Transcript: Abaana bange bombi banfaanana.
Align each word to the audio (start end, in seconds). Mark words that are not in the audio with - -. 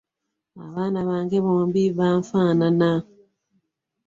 Abaana 0.65 0.99
bange 1.09 1.37
bombi 1.45 1.83
banfaanana. 1.97 2.91